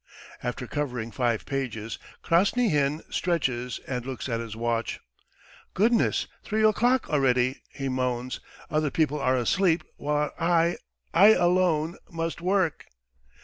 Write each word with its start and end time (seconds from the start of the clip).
After 0.41 0.65
covering 0.65 1.11
five 1.11 1.45
pages, 1.45 1.99
Krasnyhin 2.23 3.03
stretches 3.13 3.79
and 3.87 4.03
looks 4.03 4.27
at 4.27 4.39
his 4.39 4.55
watch. 4.55 4.99
"Goodness, 5.75 6.25
three 6.43 6.63
o'clock 6.63 7.07
already," 7.11 7.61
he 7.69 7.87
moans. 7.87 8.39
"Other 8.71 8.89
people 8.89 9.19
are 9.19 9.37
asleep 9.37 9.83
while 9.97 10.31
I... 10.39 10.77
I 11.13 11.33
alone 11.33 11.97
must 12.09 12.41
work!" 12.41 12.87